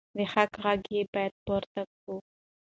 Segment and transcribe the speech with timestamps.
[0.15, 2.15] د حق غږ باید پورته کړو.